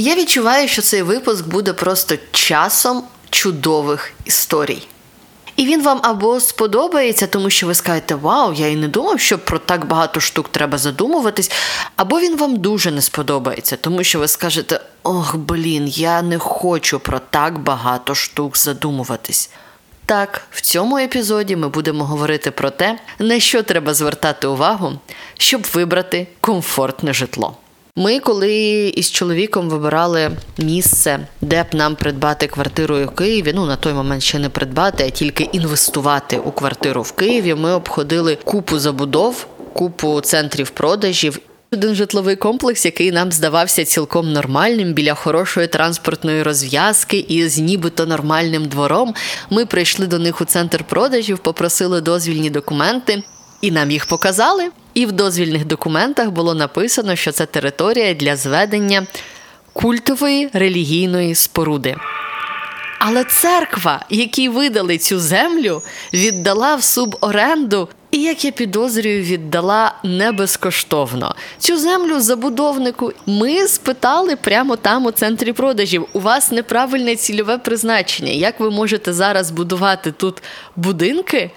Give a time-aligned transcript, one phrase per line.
[0.00, 4.82] Я відчуваю, що цей випуск буде просто часом чудових історій.
[5.56, 9.38] І він вам або сподобається, тому що ви скажете, вау, я і не думав, що
[9.38, 11.50] про так багато штук треба задумуватись,
[11.96, 17.00] або він вам дуже не сподобається, тому що ви скажете, ох, блін, я не хочу
[17.00, 19.50] про так багато штук задумуватись.
[20.06, 24.98] Так, в цьому епізоді ми будемо говорити про те, на що треба звертати увагу,
[25.38, 27.56] щоб вибрати комфортне житло.
[27.96, 28.52] Ми, коли
[28.96, 34.22] із чоловіком вибирали місце, де б нам придбати квартиру в Києві, ну на той момент
[34.22, 40.20] ще не придбати, а тільки інвестувати у квартиру в Києві, ми обходили купу забудов, купу
[40.20, 41.38] центрів продажів.
[41.72, 48.06] Один житловий комплекс, який нам здавався цілком нормальним біля хорошої транспортної розв'язки і з нібито
[48.06, 49.14] нормальним двором.
[49.50, 53.22] Ми прийшли до них у центр продажів, попросили дозвільні документи,
[53.60, 54.70] і нам їх показали.
[54.98, 59.06] І в дозвільних документах було написано, що це територія для зведення
[59.72, 61.96] культової релігійної споруди.
[62.98, 65.82] Але церква, якій видали цю землю,
[66.12, 71.34] віддала в суборенду, і, як я підозрюю, віддала не безкоштовно.
[71.58, 76.06] Цю землю забудовнику ми спитали прямо там у центрі продажів.
[76.12, 78.32] У вас неправильне цільове призначення.
[78.32, 80.42] Як ви можете зараз будувати тут
[80.76, 81.50] будинки?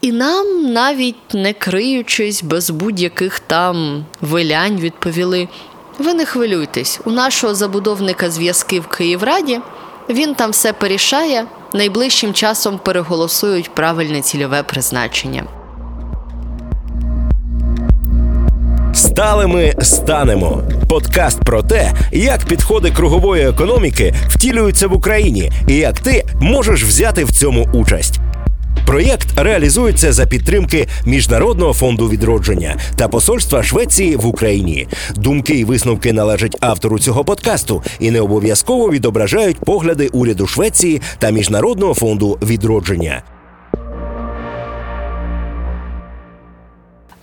[0.00, 5.48] І нам, навіть не криючись, без будь-яких там вилянь, відповіли:
[5.98, 9.60] ви не хвилюйтесь, у нашого забудовника зв'язки в Київраді,
[10.08, 15.44] він там все порішає, найближчим часом переголосують правильне цільове призначення.
[18.94, 20.62] Сталими станемо.
[20.88, 27.24] Подкаст про те, як підходи кругової економіки втілюються в Україні і як ти можеш взяти
[27.24, 28.20] в цьому участь.
[28.88, 34.88] Проєкт реалізується за підтримки Міжнародного фонду відродження та посольства Швеції в Україні.
[35.16, 41.30] Думки і висновки належать автору цього подкасту і не обов'язково відображають погляди уряду Швеції та
[41.30, 43.22] Міжнародного фонду відродження.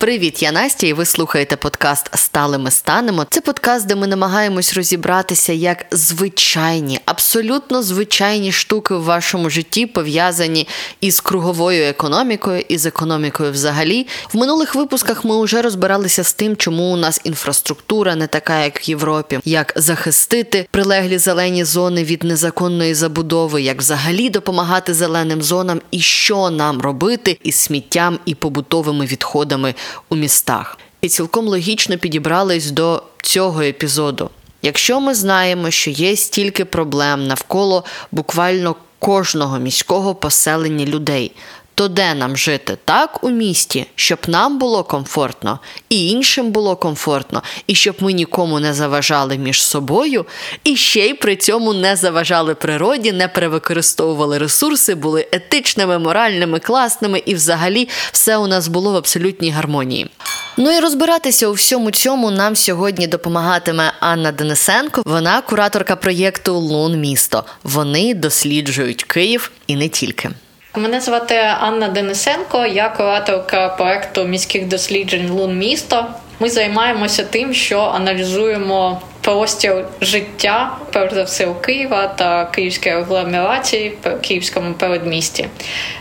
[0.05, 3.25] Привіт, я Настя, і ви слухаєте подкаст Стали ми станемо.
[3.29, 10.67] Це подкаст, де ми намагаємось розібратися, як звичайні, абсолютно звичайні штуки в вашому житті пов'язані
[11.01, 14.07] із круговою економікою і з економікою взагалі.
[14.33, 18.81] В минулих випусках ми вже розбиралися з тим, чому у нас інфраструктура не така, як
[18.81, 25.81] в Європі, як захистити прилеглі зелені зони від незаконної забудови, як взагалі допомагати зеленим зонам
[25.91, 29.75] і що нам робити із сміттям і побутовими відходами
[30.09, 30.77] у містах.
[31.01, 34.29] І цілком логічно підібрались до цього епізоду.
[34.61, 41.31] Якщо ми знаємо, що є стільки проблем навколо буквально кожного міського поселення людей,
[41.75, 45.59] то де нам жити так у місті, щоб нам було комфортно,
[45.89, 50.25] і іншим було комфортно, і щоб ми нікому не заважали між собою,
[50.63, 57.23] і ще й при цьому не заважали природі, не перевикористовували ресурси, були етичними, моральними, класними,
[57.25, 60.09] і взагалі все у нас було в абсолютній гармонії.
[60.57, 65.01] Ну і розбиратися у всьому цьому нам сьогодні допомагатиме Анна Денисенко.
[65.05, 67.43] Вона кураторка проєкту Лун місто.
[67.63, 70.31] Вони досліджують Київ і не тільки.
[70.77, 76.05] Мене звати Анна Денисенко, я кураторка проекту міських досліджень Лун місто.
[76.39, 83.97] Ми займаємося тим, що аналізуємо простір життя, перш за все у Києва та Київській агломерації,
[84.21, 85.47] Київському передмісті.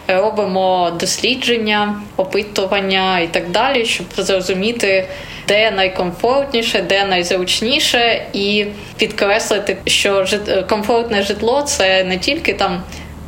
[0.09, 5.09] Робимо дослідження, опитування і так далі, щоб зрозуміти,
[5.49, 10.27] де найкомфортніше, де найзручніше, і підкреслити, що
[10.69, 12.83] комфортне житло це не тільки там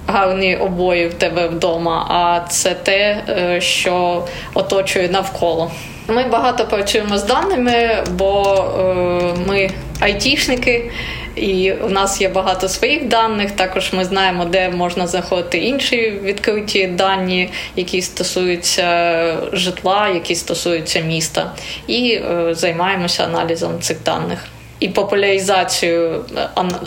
[0.07, 4.25] гарні обої в тебе вдома, а це те, е, що
[4.55, 5.71] оточує навколо.
[6.09, 10.91] Ми багато працюємо з даними, бо е, ми айтішники,
[11.37, 13.51] і у нас є багато своїх даних.
[13.51, 21.53] Також ми знаємо, де можна знаходити інші відкриті дані, які стосуються житла, які стосуються міста,
[21.87, 24.39] і е, займаємося аналізом цих даних
[24.81, 26.25] і популяризацією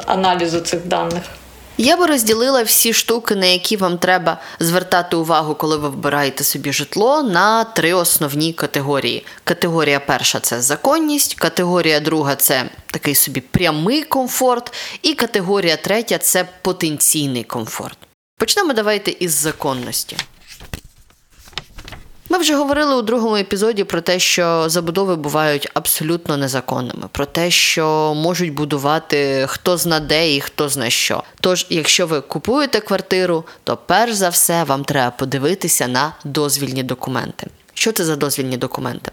[0.05, 1.23] аналізу цих даних.
[1.81, 6.73] Я би розділила всі штуки, на які вам треба звертати увагу, коли ви вибираєте собі
[6.73, 9.25] житло, на три основні категорії.
[9.43, 16.47] Категорія перша це законність, категорія друга це такий собі прямий комфорт, і категорія третя це
[16.61, 17.97] потенційний комфорт.
[18.37, 20.17] Почнемо давайте із законності.
[22.31, 27.51] Ми вже говорили у другому епізоді про те, що забудови бувають абсолютно незаконними, про те,
[27.51, 31.23] що можуть будувати хто зна де і хто зна що.
[31.41, 37.47] Тож, якщо ви купуєте квартиру, то перш за все вам треба подивитися на дозвільні документи.
[37.73, 39.11] Що це за дозвільні документи?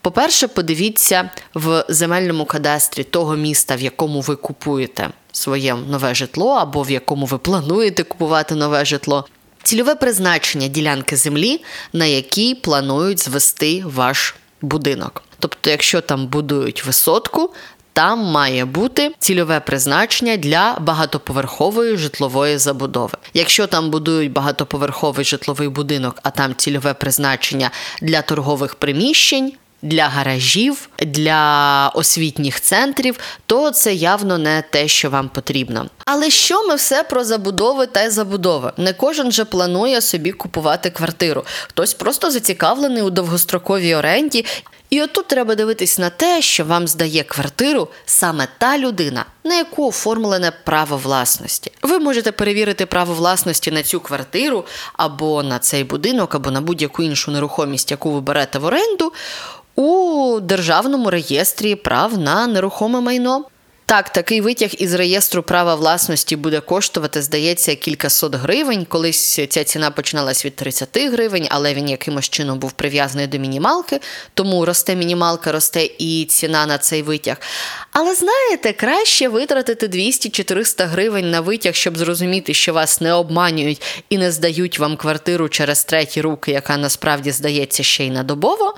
[0.00, 6.82] По-перше, подивіться в земельному кадастрі того міста, в якому ви купуєте своє нове житло, або
[6.82, 9.24] в якому ви плануєте купувати нове житло.
[9.66, 11.60] Цільове призначення ділянки землі,
[11.92, 15.22] на якій планують звести ваш будинок.
[15.38, 17.54] Тобто, якщо там будують висотку,
[17.92, 23.12] там має бути цільове призначення для багатоповерхової житлової забудови.
[23.34, 27.70] Якщо там будують багатоповерховий житловий будинок, а там цільове призначення
[28.02, 29.52] для торгових приміщень.
[29.82, 35.86] Для гаражів, для освітніх центрів, то це явно не те, що вам потрібно.
[36.04, 38.72] Але що ми все про забудови та забудови?
[38.76, 41.44] Не кожен же планує собі купувати квартиру.
[41.68, 44.44] Хтось просто зацікавлений у довгостроковій оренді
[44.90, 49.88] і отут треба дивитись на те, що вам здає квартиру саме та людина, на яку
[49.88, 51.72] оформлене право власності.
[51.82, 57.02] Ви можете перевірити право власності на цю квартиру або на цей будинок, або на будь-яку
[57.02, 59.12] іншу нерухомість, яку ви берете в оренду,
[59.74, 63.44] у державному реєстрі прав на нерухоме майно.
[63.88, 68.84] Так, такий витяг із реєстру права власності буде коштувати, здається, кількасот гривень.
[68.84, 74.00] Колись ця ціна починалась від 30 гривень, але він якимось чином був прив'язаний до мінімалки,
[74.34, 77.36] тому росте мінімалка, росте і ціна на цей витяг.
[77.92, 84.18] Але знаєте, краще витратити 200-400 гривень на витяг, щоб зрозуміти, що вас не обманюють і
[84.18, 88.74] не здають вам квартиру через треті руки, яка насправді здається ще й надобово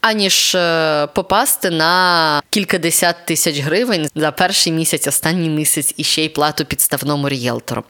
[0.00, 6.28] аніж е, попасти на кількадесят тисяч гривень за перший місяць, останній місяць і ще й
[6.28, 7.84] плату підставному рієлтору.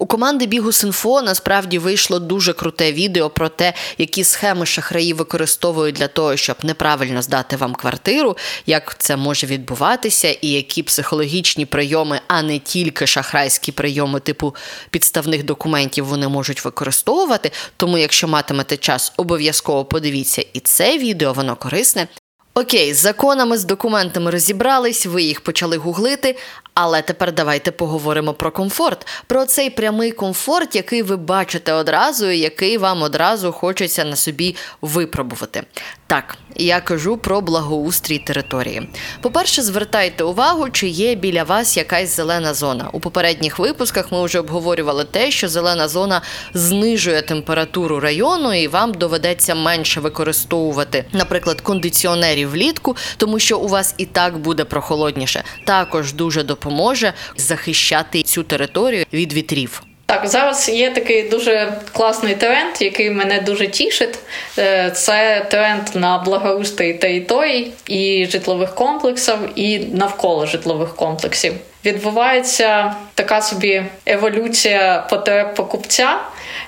[0.00, 5.94] У команди Бігу Синфо насправді вийшло дуже круте відео про те, які схеми шахраї використовують
[5.94, 8.36] для того, щоб неправильно здати вам квартиру,
[8.66, 14.54] як це може відбуватися, і які психологічні прийоми, а не тільки шахрайські прийоми типу
[14.90, 17.50] підставних документів вони можуть використовувати.
[17.76, 22.08] Тому, якщо матимете час, обов'язково подивіться і це відео, воно корисне.
[22.54, 26.36] Окей, з законами, з документами розібрались, ви їх почали гуглити.
[26.82, 32.38] Але тепер давайте поговоримо про комфорт, про цей прямий комфорт, який ви бачите одразу, і
[32.38, 35.62] який вам одразу хочеться на собі випробувати.
[36.06, 38.90] Так, я кажу про благоустрій території.
[39.20, 42.88] По-перше, звертайте увагу, чи є біля вас якась зелена зона.
[42.92, 46.22] У попередніх випусках ми вже обговорювали те, що зелена зона
[46.54, 53.94] знижує температуру району, і вам доведеться менше використовувати, наприклад, кондиціонерів влітку, тому що у вас
[53.98, 55.44] і так буде прохолодніше.
[55.64, 59.82] Також дуже допоможе захищати цю територію від вітрів.
[60.06, 64.18] Так, зараз є такий дуже класний тренд, який мене дуже тішить.
[64.58, 71.54] Е, це тренд на благоустрій територій і житлових комплексів, і навколо житлових комплексів.
[71.84, 76.18] Відбувається така собі еволюція потреб покупця,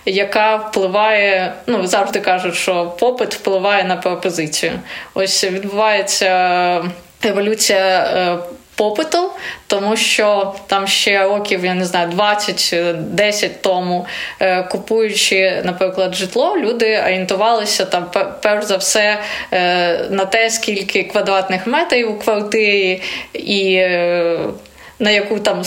[0.06, 1.52] яка впливає.
[1.66, 4.72] Ну завжди кажуть, що попит впливає на пропозицію.
[5.14, 6.84] Ось відбувається
[7.24, 8.38] еволюція.
[8.72, 9.30] Е, попиту,
[9.66, 14.06] тому що там ще років, я не знаю, 20-10 тому,
[14.40, 18.06] е, купуючи, наприклад, житло, люди орієнтувалися там
[18.42, 19.18] перш за все
[19.52, 23.02] е, на те, скільки квадратних метрів у квартирі
[23.34, 23.86] і.
[25.02, 25.64] На яку там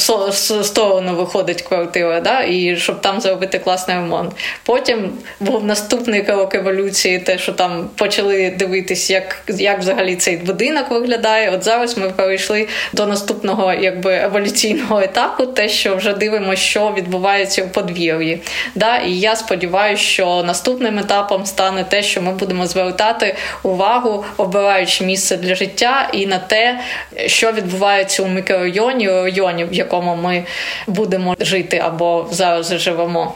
[0.63, 4.31] сторону виходить квартира, да, і щоб там зробити класний ремонт.
[4.63, 10.91] Потім був наступний крок еволюції, те, що там почали дивитись, як як взагалі цей будинок
[10.91, 11.51] виглядає.
[11.51, 17.63] От зараз ми перейшли до наступного якби еволюційного етапу, те, що вже дивимося, що відбувається
[17.63, 18.41] у подвір'ї.
[18.75, 25.03] Да, І я сподіваюся, що наступним етапом стане те, що ми будемо звертати увагу, обираючи
[25.03, 26.79] місце для життя, і на те,
[27.25, 30.43] що відбувається у мікрорайоні районі, в якому ми
[30.87, 33.33] будемо жити або зараз живемо.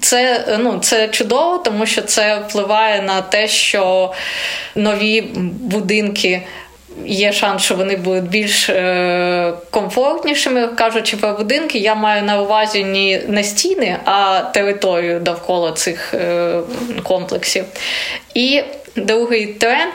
[0.00, 4.12] Це ну це чудово, тому що це впливає на те, що
[4.74, 5.20] нові
[5.60, 6.42] будинки.
[7.06, 10.68] Є шанс, що вони будуть більш е, комфортнішими.
[10.68, 12.84] Кажучи про будинки, я маю на увазі
[13.28, 16.60] не стіни, а територію довкола цих е,
[17.02, 17.64] комплексів.
[18.34, 18.62] І
[18.96, 19.92] другий тренд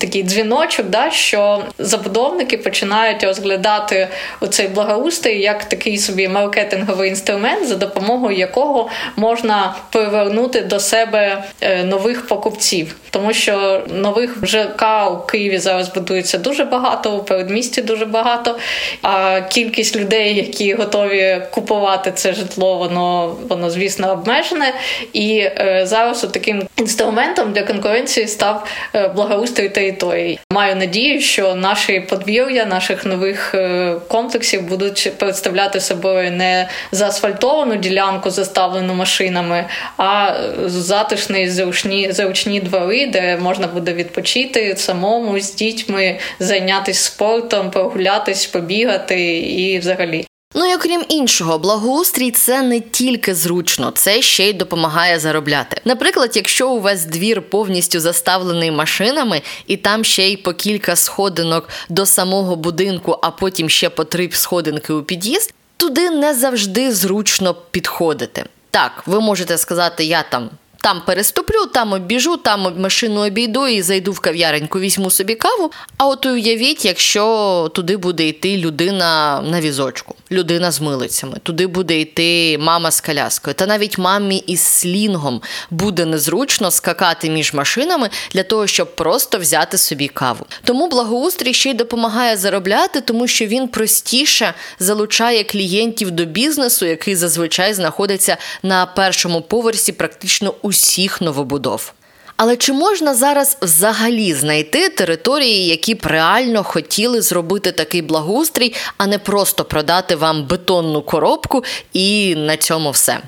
[0.00, 4.08] такий дзвіночок, да, що забудовники починають розглядати
[4.40, 11.84] оцей благоустрій як такий собі маркетинговий інструмент, за допомогою якого можна привернути до себе е,
[11.84, 18.04] нових покупців, тому що нових ЖК у Києві зараз будується дуже багато, у передмісті дуже
[18.04, 18.58] багато.
[19.02, 24.74] А кількість людей, які готові купувати це житло, воно воно звісно обмежене.
[25.12, 30.38] І е, зараз таким інструментом для конкуренції конкуренції став е, благоустрій території.
[30.52, 38.30] Маю надію, що наші подвір'я наших нових е, комплексів будуть представляти собою не заасфальтовану ділянку,
[38.30, 39.64] заставлену машинами,
[39.96, 40.34] а
[40.66, 49.38] затишні зручні зручні двори, де можна буде відпочити самому з дітьми, зайнятися спортом, прогулятись, побігати
[49.38, 50.26] і взагалі.
[50.54, 55.80] Ну і окрім іншого, благоустрій це не тільки зручно, це ще й допомагає заробляти.
[55.84, 61.68] Наприклад, якщо у вас двір повністю заставлений машинами, і там ще й по кілька сходинок
[61.88, 67.54] до самого будинку, а потім ще по три сходинки у під'їзд, туди не завжди зручно
[67.70, 68.44] підходити.
[68.70, 70.50] Так, ви можете сказати, я там
[70.82, 75.72] там переступлю, там обіжу, там машину обійду і зайду в кав'яреньку, візьму собі каву.
[75.96, 82.00] А от уявіть, якщо туди буде йти людина на візочку, людина з милицями, туди буде
[82.00, 83.54] йти мама з коляскою.
[83.54, 89.78] Та навіть мамі із слінгом буде незручно скакати між машинами для того, щоб просто взяти
[89.78, 90.46] собі каву.
[90.64, 97.16] Тому благоустрій ще й допомагає заробляти, тому що він простіше залучає клієнтів до бізнесу, який
[97.16, 101.92] зазвичай знаходиться на першому поверсі практично у усіх новобудов.
[102.36, 109.06] Але чи можна зараз взагалі знайти території, які б реально хотіли зробити такий благоустрій, а
[109.06, 113.18] не просто продати вам бетонну коробку і на цьому все?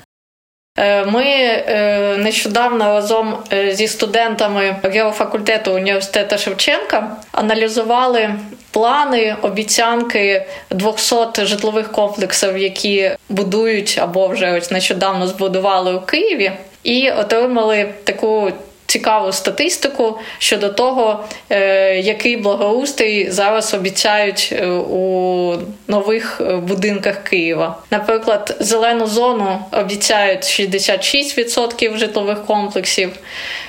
[0.77, 8.35] Е, ми е, нещодавно разом е, зі студентами геофакультету університету Шевченка аналізували
[8.71, 16.51] плани, обіцянки 200 житлових комплексів, які будують або вже ось нещодавно збудували у Києві
[16.85, 18.51] і отримали таку.
[18.87, 25.53] Цікаву статистику щодо того, е, який благоустрій зараз обіцяють е, у
[25.87, 27.77] нових е, будинках Києва.
[27.91, 33.09] Наприклад, зелену зону обіцяють 66% житлових комплексів,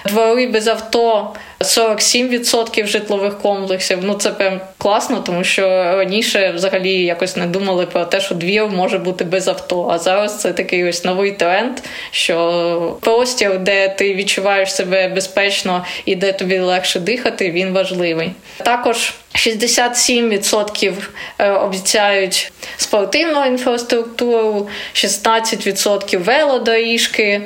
[0.06, 3.98] двори без авто 47% житлових комплексів.
[4.02, 8.66] Ну це прям класно, тому що раніше взагалі якось не думали про те, що двір
[8.66, 9.88] може бути без авто.
[9.92, 11.78] А зараз це такий ось новий тренд,
[12.10, 18.30] що простір, де ти відчуваєш себе безпечно і де тобі легше дихати, він важливий.
[18.56, 20.92] Також 67%
[21.38, 27.42] е, обіцяють спортивну інфраструктуру, 16% велодоріжки,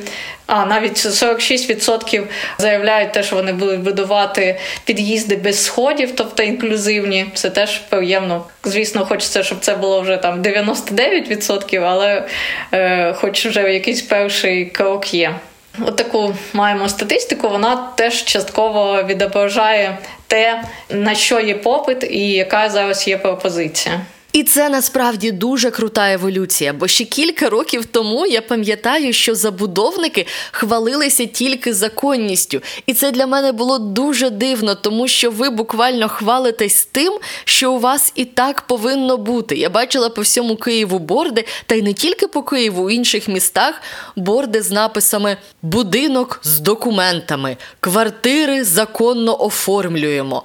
[0.46, 2.22] а навіть 46%
[2.58, 7.26] заявляють те, що вони будуть будувати під'їзди без сходів, тобто інклюзивні.
[7.34, 8.44] Це теж приємно.
[8.64, 12.28] Звісно, хочеться, щоб це було вже там 99%, але
[12.72, 15.34] е, хоч вже якийсь перший крок є.
[15.78, 22.70] От таку маємо статистику, вона теж частково відображає те, на що є попит і яка
[22.70, 24.00] зараз є пропозиція.
[24.32, 30.26] І це насправді дуже крута еволюція, бо ще кілька років тому я пам'ятаю, що забудовники
[30.50, 32.60] хвалилися тільки законністю.
[32.86, 37.78] І це для мене було дуже дивно, тому що ви буквально хвалитесь тим, що у
[37.78, 39.56] вас і так повинно бути.
[39.56, 43.74] Я бачила по всьому Києву борди, та й не тільки по Києву, у інших містах
[44.16, 50.44] борди з написами Будинок з документами, квартири законно оформлюємо.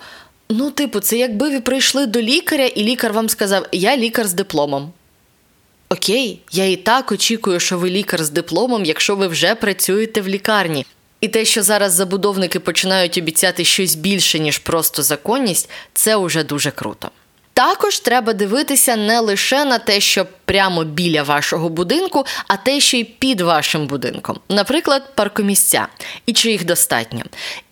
[0.50, 4.34] Ну, типу, це якби ви прийшли до лікаря, і лікар вам сказав, я лікар з
[4.34, 4.92] дипломом.
[5.90, 10.28] Окей, я і так очікую, що ви лікар з дипломом, якщо ви вже працюєте в
[10.28, 10.86] лікарні.
[11.22, 16.72] І те, що зараз забудовники починають обіцяти щось більше, ніж просто законність, це уже дуже
[16.72, 17.12] круто.
[17.56, 22.98] Також треба дивитися не лише на те, що прямо біля вашого будинку, а те, що
[22.98, 25.88] й під вашим будинком, наприклад, паркомісця,
[26.26, 27.22] і чи їх достатньо.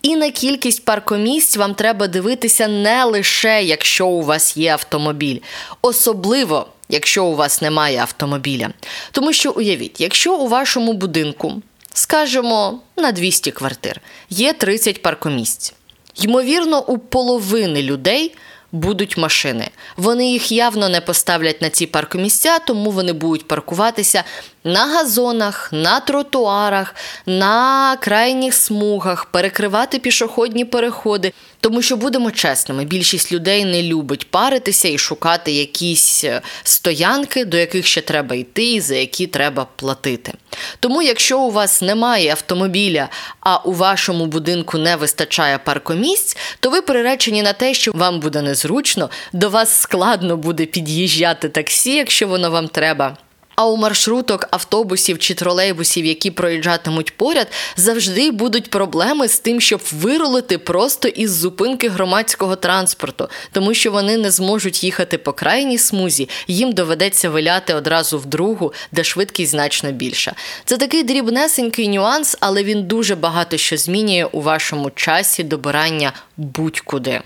[0.02, 5.40] І на кількість паркомісць вам треба дивитися не лише якщо у вас є автомобіль,
[5.82, 6.68] особливо.
[6.90, 8.70] Якщо у вас немає автомобіля.
[9.12, 11.62] Тому що уявіть, якщо у вашому будинку,
[11.94, 15.74] скажімо, на 200 квартир є 30 паркомісць,
[16.16, 18.36] ймовірно, у половини людей
[18.74, 19.70] будуть машини.
[19.98, 24.24] Вони їх явно не поставлять на ці паркомісця, тому вони будуть паркуватися
[24.64, 31.34] на газонах, на тротуарах, на крайніх смугах, перекривати пішохідні переходи.
[31.62, 37.58] Тому що будемо чесними, більшість людей не любить паритися і шукати якісь е, стоянки, до
[37.58, 40.34] яких ще треба йти, і за які треба платити.
[40.80, 46.82] Тому, якщо у вас немає автомобіля, а у вашому будинку не вистачає паркомісць, то ви
[46.82, 52.52] приречені на те, що вам буде незручно, до вас складно буде під'їжджати таксі, якщо воно
[52.52, 53.18] вам треба.
[53.56, 59.82] А у маршруток автобусів чи тролейбусів, які проїжджатимуть поряд, завжди будуть проблеми з тим, щоб
[59.92, 66.30] вирулити просто із зупинки громадського транспорту, тому що вони не зможуть їхати по крайній смузі,
[66.48, 70.34] їм доведеться виляти одразу в другу, де швидкість значно більша.
[70.66, 77.22] Це такий дрібнесенький нюанс, але він дуже багато що змінює у вашому часі добирання будь-куди.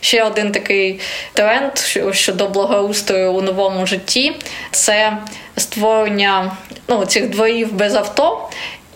[0.00, 1.00] Ще один такий
[1.32, 1.72] тренд
[2.12, 4.36] щодо благоустрою у новому житті
[4.70, 5.18] це
[5.56, 6.56] створення
[6.88, 8.50] ну, цих дворів без авто.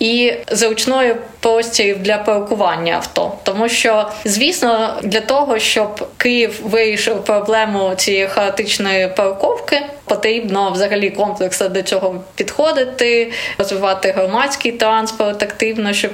[0.04, 7.94] І зручної простірів для паркування авто, тому що звісно, для того щоб Київ вирішив проблему
[7.96, 16.10] цієї хаотичної парковки, потрібно взагалі комплексно до цього підходити, розвивати громадський транспорт активно, щоб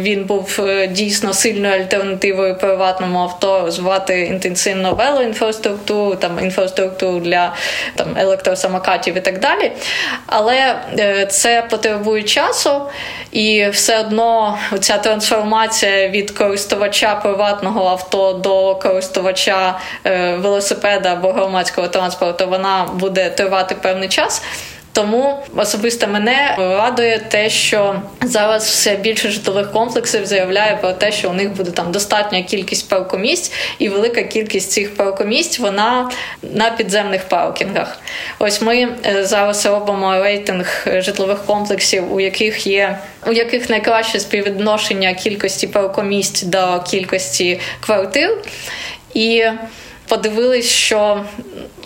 [0.00, 7.54] він був е, дійсно сильною альтернативою приватному авто, розвивати інтенсивно велоінфраструктуру, там інфраструктуру для
[7.94, 9.72] там електросамокатів і так далі.
[10.26, 12.82] Але е, це потребує часу,
[13.36, 21.88] і все одно ця трансформація від користувача приватного авто до користувача е, велосипеда або громадського
[21.88, 24.42] транспорту, вона буде тривати певний час.
[24.96, 31.30] Тому особисто мене радує те, що зараз все більше житлових комплексів заявляє про те, що
[31.30, 36.10] у них буде там достатня кількість паркомісць, і велика кількість цих паркомісць вона
[36.42, 37.98] на підземних паркінгах.
[38.38, 45.14] Ось ми е, зараз робимо рейтинг житлових комплексів, у яких є у яких найкраще співвідношення
[45.14, 48.38] кількості паркомісць до кількості квартир.
[49.14, 49.44] І
[50.08, 51.24] подивились, що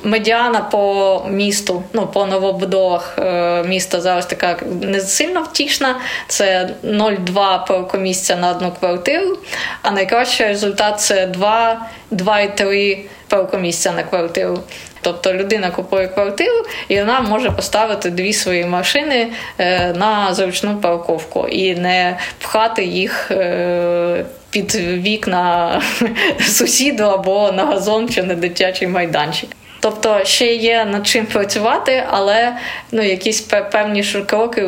[0.03, 5.97] медіана по місту, ну по новобудовах е, міста зараз така не сильно втішна.
[6.29, 9.39] Це 0,2 паркомісця на одну квартиру.
[9.83, 12.99] А найкращий результат це 2, 2,3
[13.29, 14.59] паркомісця на квартиру.
[15.00, 19.28] Тобто людина купує квартиру і вона може поставити дві свої машини
[19.59, 25.83] е, на зручну парковку і не пхати їх е, під вікна
[26.40, 29.50] сусіду або на газон чи на дитячий майданчик.
[29.80, 32.56] Тобто ще є над чим працювати, але
[32.92, 33.40] ну якісь
[33.72, 34.64] певні кроки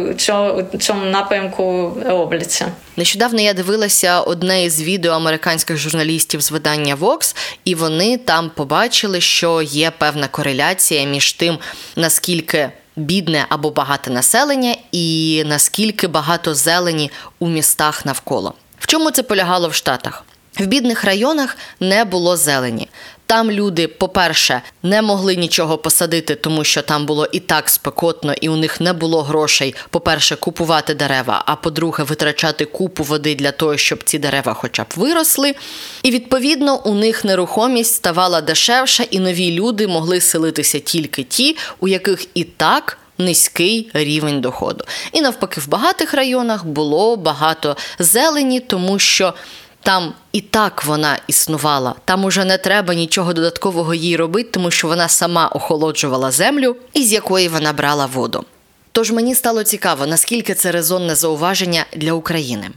[0.73, 2.67] у цьому напрямку робляться.
[2.97, 9.21] Нещодавно я дивилася одне із відео американських журналістів з видання Vox, і вони там побачили,
[9.21, 11.59] що є певна кореляція між тим,
[11.97, 18.55] наскільки бідне або багате населення, і наскільки багато зелені у містах навколо.
[18.79, 20.25] В чому це полягало в Штатах?
[20.59, 22.89] В бідних районах не було зелені.
[23.33, 28.49] Там люди, по-перше, не могли нічого посадити, тому що там було і так спекотно, і
[28.49, 33.77] у них не було грошей, по-перше, купувати дерева, а по-друге, витрачати купу води для того,
[33.77, 35.55] щоб ці дерева хоча б виросли.
[36.03, 41.89] І відповідно у них нерухомість ставала дешевша, і нові люди могли селитися тільки ті, у
[41.89, 42.99] яких і так.
[43.19, 44.85] Низький рівень доходу.
[45.13, 49.35] І навпаки, в багатих районах було багато зелені, тому що
[49.83, 51.95] там і так вона існувала.
[52.05, 57.13] Там уже не треба нічого додаткового їй робити, тому що вона сама охолоджувала землю, із
[57.13, 58.45] якої вона брала воду.
[58.93, 62.71] Тож мені стало цікаво, наскільки це резонне зауваження для України.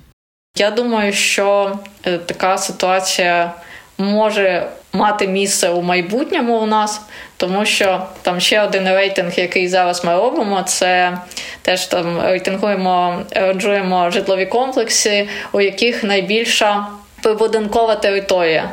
[0.57, 3.53] Я думаю, що е, така ситуація
[3.97, 7.01] може мати місце у майбутньому у нас,
[7.37, 11.17] тому що там ще один рейтинг, який зараз ми робимо, це
[11.61, 16.87] теж там рейтингуємо, ранжуємо житлові комплекси, у яких найбільша
[17.21, 18.69] прибудинкова територія.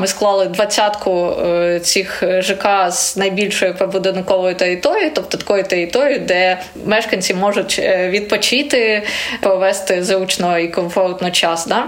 [0.00, 7.34] Ми склали двадцятку е, цих ЖК з найбільшою прибудинковою територією, тобто такою територією, де мешканці
[7.34, 9.02] можуть е, відпочити,
[9.40, 11.66] провести зручно і комфортно час.
[11.66, 11.84] Да?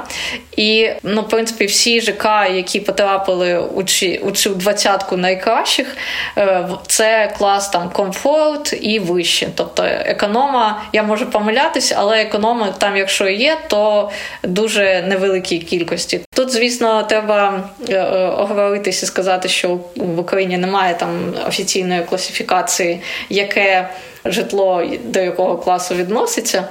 [0.57, 5.97] І ну, в принципі, всі ЖК, які потрапили у ці, у цю двадцятку найкращих,
[6.39, 9.49] е, це клас там комфорт і вище.
[9.55, 14.11] Тобто економа, я можу помилятися, але економа там, якщо є, то
[14.43, 16.21] дуже невеликій кількості.
[16.35, 17.65] Тут, звісно, треба.
[17.97, 23.89] Е, оговоритися сказати, що в Україні немає там офіційної класифікації, яке
[24.25, 26.65] житло до якого класу відноситься,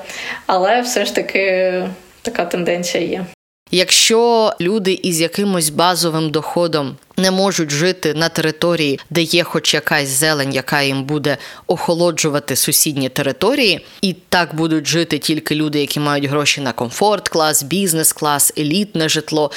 [0.45, 1.73] але все ж таки
[2.21, 3.25] така тенденція є.
[3.71, 10.07] Якщо люди із якимось базовим доходом не можуть жити на території, де є хоч якась
[10.07, 16.25] зелень, яка їм буде охолоджувати сусідні території, і так будуть жити тільки люди, які мають
[16.25, 19.51] гроші на комфорт, клас, бізнес клас, елітне житло,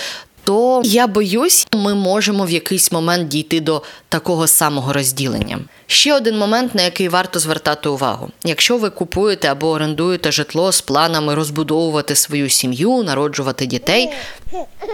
[0.48, 5.58] то я боюсь, ми можемо в якийсь момент дійти до такого самого розділення.
[5.86, 10.80] Ще один момент, на який варто звертати увагу: якщо ви купуєте або орендуєте житло з
[10.80, 14.10] планами розбудовувати свою сім'ю, народжувати дітей,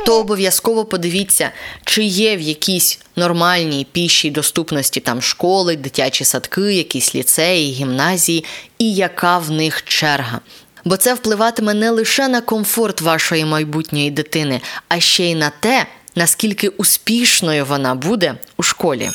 [0.06, 1.50] то обов'язково подивіться,
[1.84, 8.44] чи є в якійсь нормальній пішій доступності там школи, дитячі садки, якісь ліцеї, гімназії,
[8.78, 10.40] і яка в них черга.
[10.84, 15.86] Бо це впливатиме не лише на комфорт вашої майбутньої дитини, а ще й на те,
[16.16, 19.10] наскільки успішною вона буде у школі.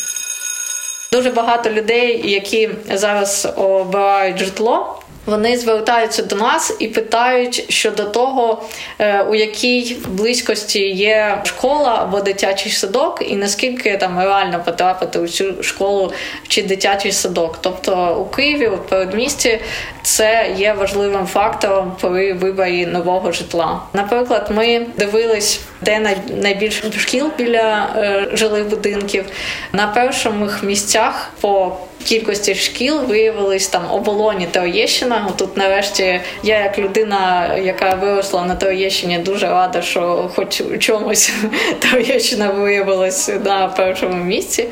[1.11, 4.98] Дуже багато людей, які зараз обирають житло.
[5.29, 8.63] Вони звертаються до нас і питають щодо того,
[8.99, 15.27] е, у якій близькості є школа або дитячий садок, і наскільки там реально потрапити у
[15.27, 16.13] цю школу
[16.47, 17.57] чи дитячий садок.
[17.61, 19.59] Тобто у Києві, у передмісті,
[20.01, 23.81] це є важливим фактором при виборі нового житла.
[23.93, 29.25] Наприклад, ми дивились, де найбільше шкіл біля е, жилих будинків.
[29.73, 35.29] На перших місцях по кількості шкіл виявились там оболоні Троєщина.
[35.37, 41.33] Тут, нарешті, я як людина, яка виросла на Троєщині, дуже рада, що хоч у чомусь
[41.79, 44.67] Троєщина виявилась на першому місці.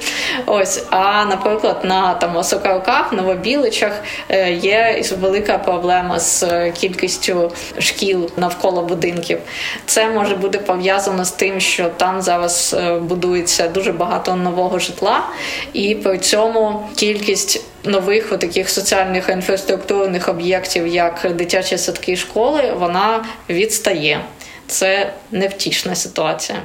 [0.46, 8.82] Ось, а наприклад, на там Осокарках, Новобіличах е, є велика проблема з кількістю шкіл навколо
[8.82, 9.40] будинків.
[9.86, 15.24] Це може бути пов'язано з тим, що там зараз е, будується дуже багато нового житла,
[15.74, 22.74] і при цьому кількість кількість нових таких соціальних інфраструктурних об'єктів, як дитячі садки і школи,
[22.80, 24.26] вона відстає.
[24.68, 26.62] Це невтішна ситуація.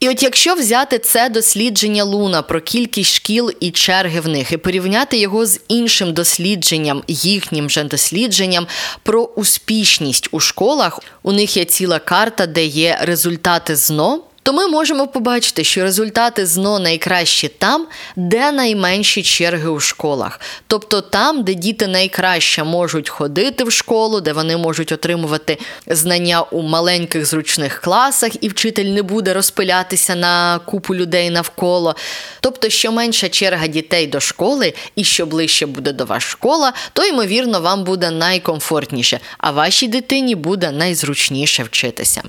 [0.00, 4.56] І от якщо взяти це дослідження Луна про кількість шкіл і черги в них, і
[4.56, 8.66] порівняти його з іншим дослідженням, їхнім же дослідженням
[9.02, 14.66] про успішність у школах, у них є ціла карта, де є результати ЗНО то ми
[14.66, 21.54] можемо побачити, що результати ЗНО найкращі там, де найменші черги у школах, тобто там, де
[21.54, 28.32] діти найкраще можуть ходити в школу, де вони можуть отримувати знання у маленьких зручних класах,
[28.40, 31.96] і вчитель не буде розпилятися на купу людей навколо.
[32.40, 37.04] Тобто, що менша черга дітей до школи і що ближче буде до вас школа, то
[37.04, 42.22] ймовірно вам буде найкомфортніше, а вашій дитині буде найзручніше вчитися.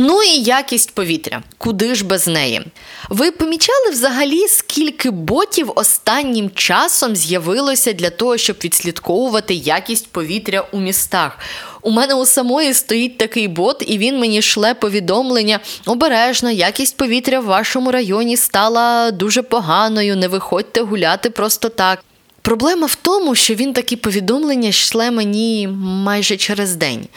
[0.00, 1.42] Ну і якість повітря.
[1.58, 2.62] Куди ж без неї?
[3.08, 10.80] Ви помічали взагалі, скільки ботів останнім часом з'явилося для того, щоб відслідковувати якість повітря у
[10.80, 11.38] містах?
[11.82, 15.60] У мене у самої стоїть такий бот, і він мені шле повідомлення.
[15.86, 20.16] Обережно, якість повітря в вашому районі стала дуже поганою.
[20.16, 22.04] Не виходьте гуляти просто так.
[22.42, 27.08] Проблема в тому, що він такі повідомлення шле мені майже через день.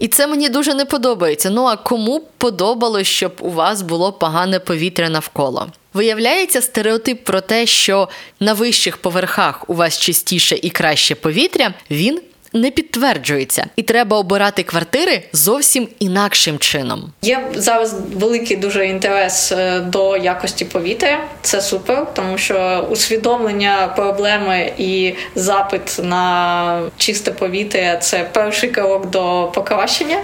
[0.00, 1.50] І це мені дуже не подобається.
[1.50, 5.66] Ну а кому подобалось, щоб у вас було погане повітря навколо?
[5.94, 8.08] Виявляється, стереотип про те, що
[8.40, 12.20] на вищих поверхах у вас чистіше і краще повітря, він
[12.52, 17.12] не підтверджується, і треба обирати квартири зовсім інакшим чином.
[17.22, 21.20] Є зараз великий дуже інтерес е, до якості повітря.
[21.42, 29.50] Це супер, тому що усвідомлення проблеми і запит на чисте повітря це перший крок до
[29.54, 30.18] покращення.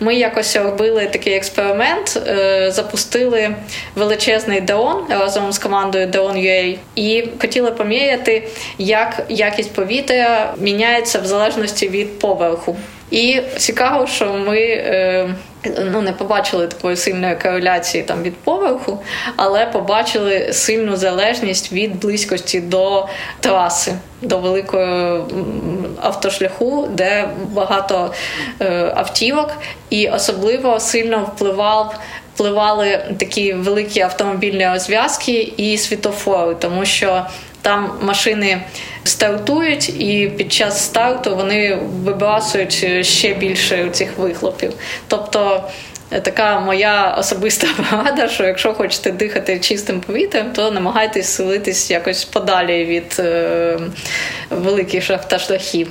[0.00, 3.54] Ми якось робили такий експеримент, е, запустили
[3.94, 11.88] величезний дрон разом з командою Drone.ua і хотіли поміряти, як якість повітря міняється в залежності
[11.88, 12.76] від поверху.
[13.10, 15.28] І цікаво, що ми е,
[15.64, 18.98] ну, не побачили такої сильної кореляції там від поверху,
[19.36, 23.08] але побачили сильну залежність від близькості до
[23.40, 23.92] траси,
[24.22, 25.28] до великого
[26.00, 28.12] автошляху, де багато
[28.60, 29.50] е, автівок,
[29.90, 31.94] і особливо сильно впливав.
[32.34, 37.26] Впливали такі великі автомобільні розв'язки і світофори, тому що
[37.62, 38.60] там машини
[39.04, 44.72] стартують, і під час старту вони вибрасують ще більше цих вихлопів.
[45.08, 45.64] Тобто
[46.10, 52.24] е, така моя особиста порада, що якщо хочете дихати чистим повітрям, то намагайтесь селитись якось
[52.24, 53.78] подалі від е,
[54.50, 55.88] великих автошляхів.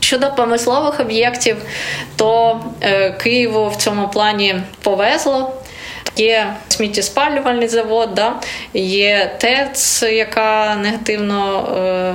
[0.00, 1.56] Щодо промислових об'єктів,
[2.16, 5.59] то е, Києву в цьому плані повезло.
[6.20, 8.34] Є сміттєспалювальний завод, да?
[8.74, 12.14] є ТЕЦ, яка негативно е,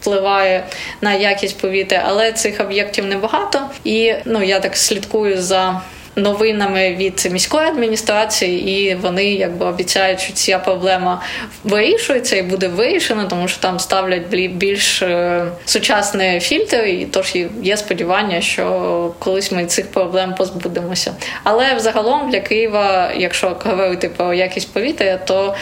[0.00, 0.64] впливає
[1.00, 3.60] на якість повітря, але цих об'єктів небагато.
[3.84, 5.82] І ну, я так слідкую за
[6.16, 11.22] новинами від міської адміністрації, і вони якби обіцяють, що ця проблема
[11.64, 17.76] вирішується і буде вирішена, тому що там ставлять більш е, сучасні фільтри, і тож є
[17.76, 21.14] сподівання, що колись ми цих проблем позбудемося.
[21.44, 25.54] Але взагалом для Києва, якщо говорити про якість повітря, то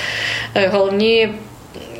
[0.54, 1.28] е, головні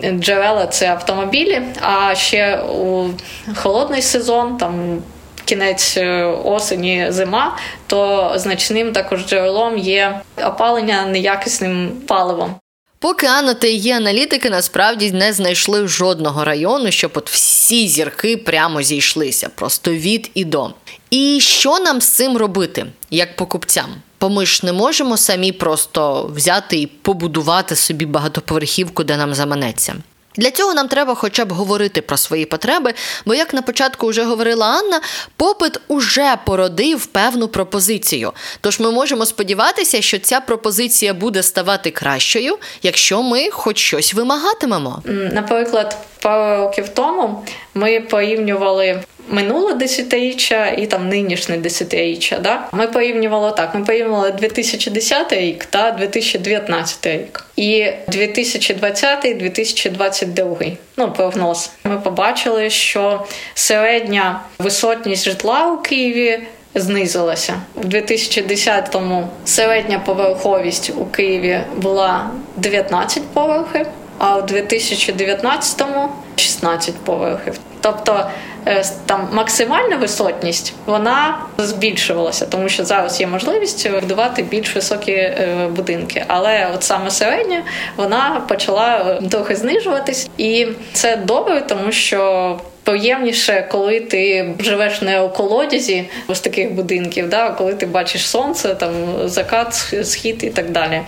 [0.05, 1.63] джерела це автомобілі.
[1.81, 3.09] А ще у
[3.55, 5.03] холодний сезон там.
[5.49, 12.55] Кінець е, осені, зима, то значним також джерелом є опалення неякісним паливом.
[12.99, 18.83] Поки Анна та її аналітики насправді не знайшли жодного району, щоб от всі зірки прямо
[18.83, 20.71] зійшлися, просто від і до.
[21.11, 23.95] І що нам з цим робити, як покупцям?
[24.21, 29.95] Бо ми ж не можемо самі просто взяти і побудувати собі багатоповерхівку, де нам заманеться.
[30.39, 32.95] Для цього нам треба хоча б говорити про свої потреби,
[33.27, 35.01] бо, як на початку вже говорила Анна,
[35.37, 38.33] попит уже породив певну пропозицію.
[38.61, 45.03] Тож ми можемо сподіватися, що ця пропозиція буде ставати кращою, якщо ми хоч щось вимагатимемо.
[45.33, 52.39] Наприклад, пару років тому ми порівнювали минуле десятиріччя і там нинішнє десятиріччя.
[52.39, 52.69] Да?
[52.73, 57.45] Ми порівнювали так: ми порівнювали 2010 рік та 2019 рік.
[57.57, 61.71] І 2020-2022, ну прогноз.
[61.85, 66.41] Ми побачили, що середня висотність житла у Києві
[66.75, 73.87] знизилася у 2010-му Середня поверховість у Києві була 19 поверхів,
[74.19, 77.55] а у 2019-му 16 поверхів.
[77.81, 78.27] Тобто
[78.69, 85.69] Е, там максимальна висотність вона збільшувалася, тому що зараз є можливість будувати більш високі е,
[85.77, 86.25] будинки.
[86.27, 87.63] Але от саме середня
[87.97, 92.61] вона почала е, трохи знижуватись, і це добре, тому що.
[92.83, 98.75] Приємніше, коли ти живеш не у колодязі ось таких будинків, да, коли ти бачиш сонце,
[98.75, 98.91] там
[99.25, 101.01] закат, схід і так далі.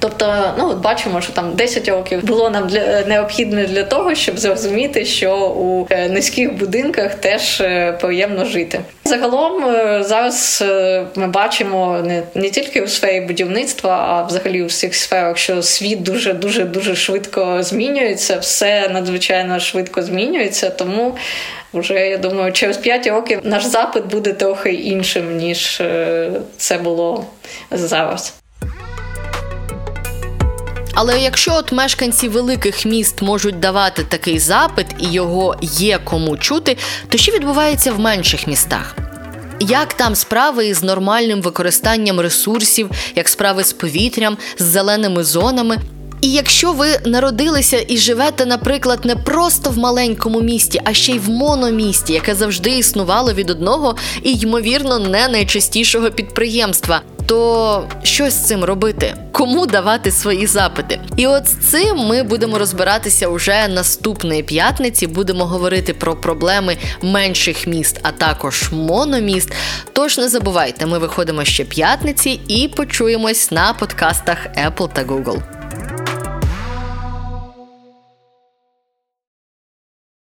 [0.00, 4.38] Тобто, ну от бачимо, що там 10 років було нам для необхідне для того, щоб
[4.38, 8.80] зрозуміти, що у е, низьких будинках теж е, приємно жити.
[9.04, 10.64] Загалом е, зараз
[11.14, 16.02] ми бачимо не не тільки у сфері будівництва, а взагалі у всіх сферах, що світ
[16.02, 20.70] дуже дуже дуже швидко змінюється, все надзвичайно швидко змінюється.
[20.70, 21.14] Тому
[21.74, 25.82] вже я думаю, через 5 років наш запит буде трохи іншим ніж
[26.56, 27.24] це було
[27.70, 28.34] зараз.
[31.00, 36.76] Але якщо от мешканці великих міст можуть давати такий запит і його є кому чути,
[37.08, 38.96] то що відбувається в менших містах?
[39.60, 45.78] Як там справи із нормальним використанням ресурсів, як справи з повітрям, з зеленими зонами?
[46.20, 51.18] І якщо ви народилися і живете, наприклад, не просто в маленькому місті, а ще й
[51.18, 58.34] в мономісті, яке завжди існувало від одного і, ймовірно, не найчастішого підприємства, то що з
[58.34, 59.14] цим робити?
[59.32, 61.00] Кому давати свої запити?
[61.16, 65.06] І от з цим ми будемо розбиратися уже наступної п'ятниці.
[65.06, 69.52] Будемо говорити про проблеми менших міст, а також мономіст.
[69.92, 75.57] Тож не забувайте, ми виходимо ще п'ятниці і почуємось на подкастах Apple та Google.